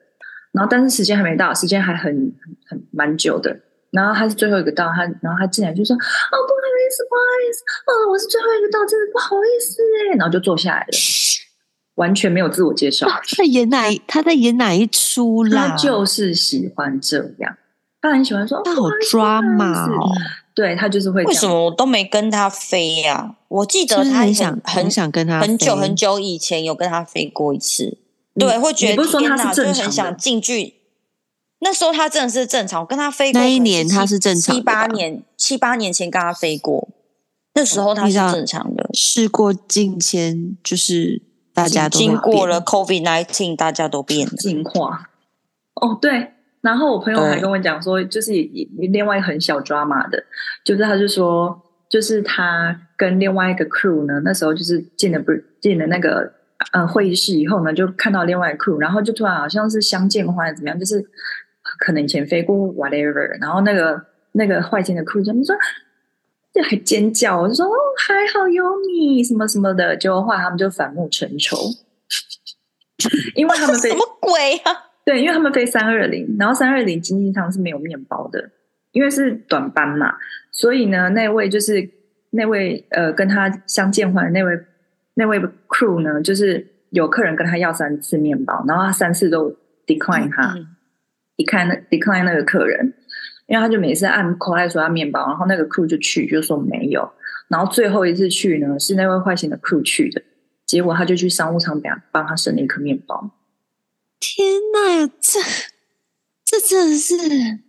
[0.52, 2.34] 然后但是时间还没到，时间还很
[2.68, 3.60] 很蛮久的。
[3.91, 10.88] 然后他是最后一个到，他然后他进来就说：“哦，不好意思，不好意思，哦，我是最后一个到，真的不好意思哎。”然后就坐下来了，
[11.95, 13.08] 完全没有自我介绍。
[13.08, 13.89] 他在演哪？
[14.08, 15.69] 他在演哪一出啦？
[15.69, 17.58] 他就是喜欢这样，
[18.02, 20.10] 他很喜欢说：“他好抓马哦。”
[20.54, 21.23] 对，他就是会。
[21.23, 23.36] 为什么我都没跟他飞呀、啊？
[23.47, 27.97] 我记得他很想很想跟他很久很久以前有跟他飞过一次。
[28.38, 30.79] 对，会觉得不是说他是正常就很想近距。
[31.62, 33.41] 那时候他真的是正常，我跟他飞过。
[33.41, 36.88] 那一年他是正常，七八年七八年前跟他飞过，
[37.54, 38.89] 那时候他是正常的。
[38.93, 41.22] 事过境迁，就是
[41.54, 45.10] 大家都经过了 COVID nineteen，大家都变了进化。
[45.76, 46.32] 哦，对。
[46.62, 48.32] 然后我朋友还跟我讲说，就是
[48.78, 50.24] 另外一个很小 drama 的，
[50.63, 56.39] 就是他就说，就是他跟另外一个 crew 呢，那时候就是进了不是进了那个。
[56.74, 61.00] 呃，会议室以后呢，就看到另外一个 crew，然后就突然好像是相见欢还是怎么样，就是
[61.80, 64.00] 可能以前飞过 whatever，然后那个
[64.34, 65.56] 那个坏心的 crew 就说，
[66.54, 71.58] 就还尖叫，我就说哦，还好有你什么什么的，结果后来他们就反目成仇，
[73.34, 74.72] 因为他们飞什么鬼啊？
[75.04, 78.52] 对，因为他们飞三二零，然后三二零经济舱是没有面包的，
[78.92, 80.13] 因为是短班嘛，
[80.52, 81.89] 所以呢，那位就是
[82.30, 84.60] 那位呃跟他相见欢的那位。
[85.15, 85.38] 那位
[85.68, 89.54] crew 呢，就是有客人跟他要三次面包，然后他三次都
[89.86, 90.68] decline 他，嗯嗯、
[91.39, 92.93] decline 那 decline 那个客人，
[93.47, 97.10] 因为他就每次按 call 来说要面包，然后那个 crew 就去就说没有，
[97.47, 100.21] 然后最后一次去呢是那位坏心的 crew 去的，
[100.65, 103.32] 结果他就去商务舱帮帮他生了一颗面包。
[104.19, 105.39] 天哪，这
[106.43, 107.15] 这真的是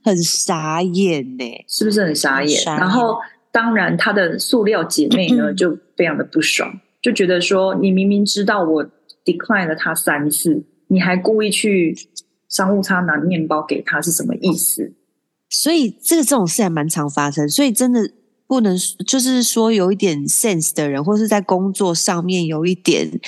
[0.02, 2.61] 很傻眼呢，是不是很傻眼？
[2.61, 2.80] 傻眼。
[2.80, 3.18] 然后
[3.52, 6.80] 当然他的塑料姐妹呢就非常的不爽。
[7.00, 8.85] 就觉得说，你明明知道我
[9.24, 11.96] decline 了他三次，你还故意去
[12.50, 14.92] 商务舱拿面包给他，是什么意思？
[15.48, 18.12] 所以这个这种事还蛮常发生，所以真的
[18.46, 23.18] 不能就是说有一点 sense 的人，或是在工作上面有一点。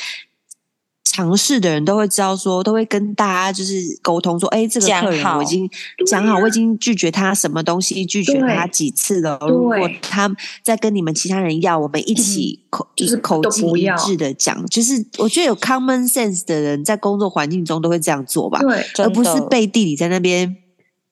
[1.13, 5.69] 尝试的人都会知道说，都会跟大家就是沟通说，哎，这个客人我已经
[6.07, 9.39] 讲好，我已经拒绝他什么东西，拒绝他几次了。
[9.43, 20.57] 如果他在跟你们其他人要，我们一起口、嗯、就是口径一致的讲，就是我觉得有 common sense 的人在工作环境中都会这样做吧，对，而不是背地里在那边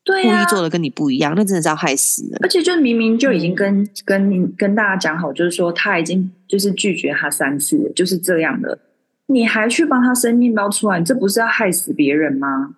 [0.06, 2.38] 故意做的跟你不一样，那真的是要害死人。
[2.42, 8.78] 而且就是明明就已经跟、嗯、跟跟大家讲好，就是说他已经就是拒绝他三次了，就是这样的。
[9.32, 12.74] 你还去帮他生面包出来，你这不是要害死别人吗？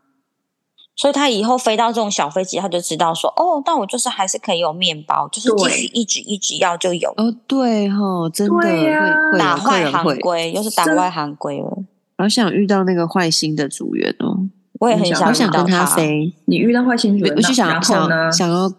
[0.95, 7.09] 所以他以后飞到这种小飞机，他就知道说，哦，但我就是还是可以有面包，就是继续一直一直要就有。
[7.17, 11.79] 哦，对哈，真的会打坏行规，又是打坏行规了。
[12.19, 14.47] 好想遇到那个坏心的组员哦，
[14.81, 16.35] 我也很想，好想跟他飞。
[16.45, 18.71] 你遇到坏心组员，我就想想呢，想要，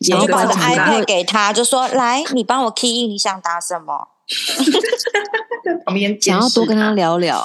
[0.00, 4.08] 想要把个 iPad 给他，就说来，你帮我 key in，你想打什么？
[6.20, 7.44] 想要多跟他聊聊，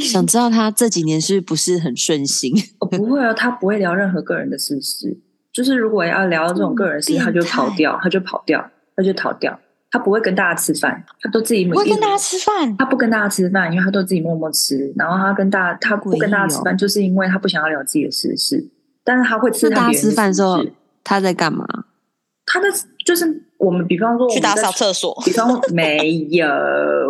[0.00, 2.52] 想知道他这几年是不是很顺心？
[2.80, 5.18] 哦，不会啊，他不会聊任何个人的私事。
[5.52, 9.58] 就是如果要聊这种个人事，他就跑掉，他就跑掉，他就逃掉。
[9.90, 12.76] 他不会跟大家吃饭，他都自己不会跟大家吃饭。
[12.76, 14.92] 他不跟大家吃饭，因为他都自己默默吃。
[14.96, 18.68] 然后他跟大家，他不跟大家吃饭，就是因为他不想要聊自己的私事。
[19.02, 20.62] 但是他会吃大家吃饭的时候，
[21.02, 21.66] 他在干嘛？
[22.44, 22.66] 他的
[23.06, 23.42] 就是。
[23.58, 26.46] 我们比方说我们去打扫厕所，比方说没有，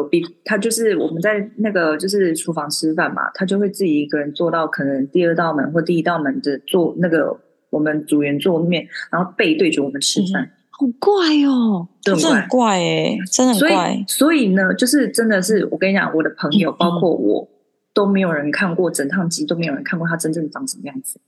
[0.09, 7.37] 比他就是我们在那个就是厨房吃饭嘛，他就会自己一个人坐到可能第二道门或第一道门的坐那个
[7.69, 11.15] 我们组员桌面，然后背对着我们吃饭，嗯、好怪
[11.49, 13.69] 哦，真的很怪哎，真的很怪。
[13.69, 17.49] 所以所以呢，就是真的是我跟你讲，我的朋友包括我、嗯、
[17.93, 21.21] 都没有人看过整趟机，都没有人看过他真正长什么样子。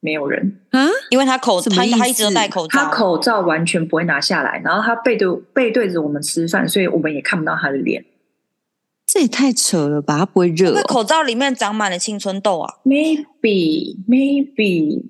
[0.00, 8.04] 没有人啊，因为他口他他一直都戴口罩，他口罩完全不会拿下来，然后他背对背对着我们吃饭，所以我们也看不到他的脸。
[9.06, 10.18] 这也太扯了吧？
[10.18, 10.72] 他不会热、哦？
[10.76, 15.02] 那口罩里面长满了青春痘啊？Maybe maybe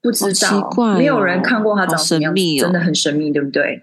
[0.00, 3.82] 不知道，奇怪哦、没有人看过他长什么样子，哦、真的很神秘，对不对？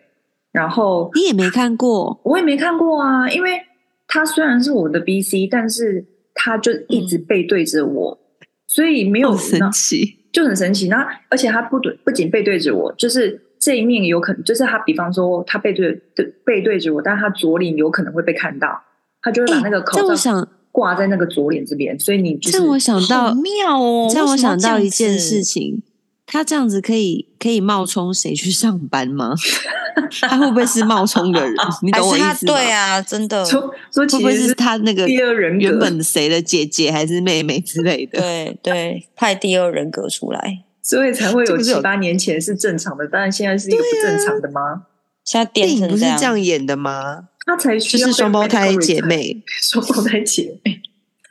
[0.52, 3.62] 然后你也没看过，我也没看过啊，因为
[4.08, 8.18] 他虽然是我的 BC，但是他就一直背对着我。
[8.20, 8.25] 嗯
[8.68, 10.88] 所以没有很神奇，就很神奇。
[10.88, 18.82] 那而且他不对，不仅背对着我，就是这一面有可能，就是他比方说他背对对背对着我，但是他左脸有可能会被看到，
[19.22, 21.98] 他就会把那个口罩挂在那个左脸这边。
[22.00, 25.82] 所以你就是让我想到妙哦，让我想到一件事情，
[26.28, 29.34] 他这样子可以可以冒充谁去上班吗？
[30.22, 31.56] 他会不会是冒充的人？
[31.82, 32.54] 你懂我意思吗？
[32.54, 33.46] 对啊，真的。
[33.46, 33.62] 说
[33.94, 38.20] 说，会不会是他那个第二人格原本谁的姐姐还是妹妹之类的？
[38.20, 44.62] 对对，派第二人格出来，所以才会有七八年前是正常的，当然现在是一个不正常的吗？
[44.62, 44.82] 啊、
[45.24, 47.30] 现在电影不是这样演的吗？
[47.46, 50.82] 他才就是 双胞胎姐妹，双胞胎姐妹。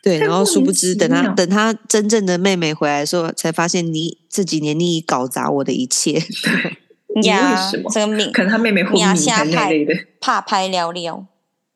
[0.04, 6.20] 对，然后殊不知，等他等他真正的妹妹回来的时候，才发现你这几年你已搞砸我的一切。
[7.16, 7.36] 你为
[7.70, 7.90] 什么？
[7.90, 11.26] 这个可能他妹妹昏迷还那类的，怕拍聊聊。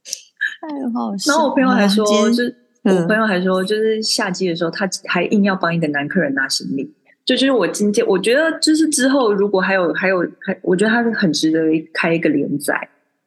[0.60, 1.32] 太好笑。
[1.32, 6.92] 然后我朋友还说，就是我朋友还说，就是夏季的时候，他还硬要帮一个男客人拿行李。
[7.24, 11.60] 就就是我今天，我觉得就是之后如果还有还有还，我觉得他是很值得
[11.94, 12.74] 开一个连载。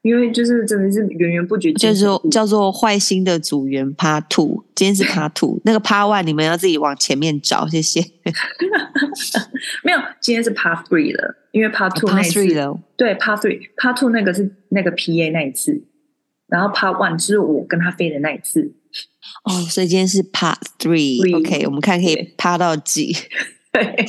[0.04, 8.02] 因为就是真的是源源不绝，叫做叫做坏心的组员 Part Two，今天是 Part Two，那个 Part One 你们要自己往前面找，谢谢。
[9.84, 12.80] 没有，今天是 Part Three 了，因为 Part Two 那一次，oh, Part Three 了。
[12.98, 15.84] 对，Part Three，Part Two 那个是那个 PA 那一次，
[16.48, 18.74] 然后 Part One 是我跟他飞的那一次。
[19.44, 23.16] 哦，所以今天是 Part Three，OK，我们看可以趴到几？
[23.72, 24.06] 对，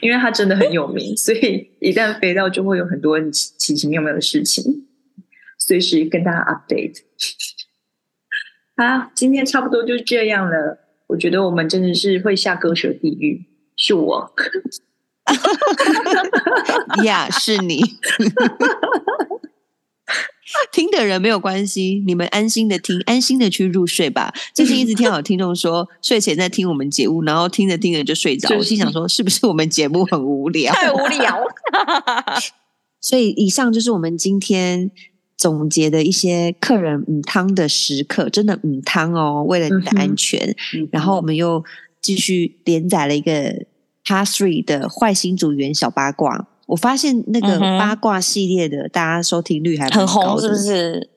[0.00, 4.86] 因为他真的很有名，所以一旦飞到，就会有很多奇奇奇妙妙的事情。
[5.72, 6.98] 随时跟大家 update。
[8.76, 10.78] 好，今天差不多就这样了。
[11.06, 14.34] 我觉得我们真的是会下割舌地狱，是我。
[17.02, 17.80] 呀， yeah, 是你。
[20.70, 24.34] 听的人没有关系，你们安心的听，安心的去入睡吧。
[24.52, 28.54] 最近一直听好听众说，睡前在听我们节目，然后听着听着就睡着。
[28.58, 30.74] 我心想说，是不是我们节目很无聊？
[30.74, 31.42] 太无聊。
[33.00, 34.90] 所以，以上就是我们今天。
[35.36, 40.54] 总结的一些客人母汤的时刻，真的母汤哦，为了你的安全。
[40.74, 41.64] 嗯、然后我们又
[42.00, 43.32] 继续连载了一个
[44.04, 46.48] Part Three 的坏心组员小八卦。
[46.66, 51.08] 我发现那个八卦系列的大家收听率还很高是不是？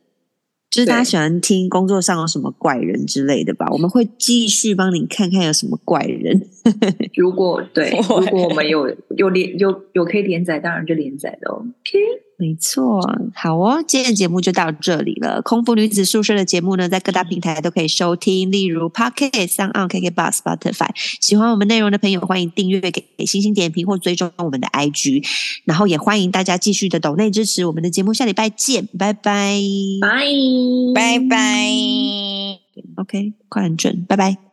[0.71, 3.67] 就是大家喜欢听工作上有什么怪人之类的吧？
[3.71, 6.45] 我们会继续帮你看看有什么怪人。
[7.15, 11.99] 如果对， 如果我们有有连有有可以连载，当然就连载的 OK。
[12.37, 13.01] 没错，
[13.33, 15.41] 好哦，今天的节目就到这里了。
[15.41, 20.89] 空服女子宿舍的节目呢，在各大平台都可以收听，例如 Pocket、SoundOn、KKBOX、Spotify。
[21.21, 25.25] 喜欢我们内容的朋友，欢迎订阅、给给星星点评或追踪我们的 IG。
[25.63, 28.13] 然后也欢迎大家继续的抖内支持我们的节目。
[28.13, 29.57] 下礼拜见，拜拜，
[30.01, 30.19] 拜
[30.93, 31.71] 拜拜。
[32.97, 34.44] OK，快很准，拜拜。